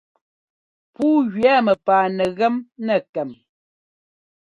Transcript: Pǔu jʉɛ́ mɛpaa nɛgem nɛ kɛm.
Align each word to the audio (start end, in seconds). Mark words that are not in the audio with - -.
Pǔu 0.93 1.09
jʉɛ́ 1.33 1.55
mɛpaa 1.65 2.05
nɛgem 2.15 2.55
nɛ 2.85 2.95
kɛm. 3.13 3.29